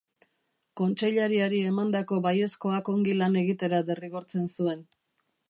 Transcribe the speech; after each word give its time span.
Kontseilariari 0.79 1.59
emandako 1.73 2.17
baiezkoak 2.29 2.91
ongi 2.95 3.15
lan 3.21 3.39
egitera 3.43 3.83
derrigortzen 3.93 4.51
zuen. 4.59 4.85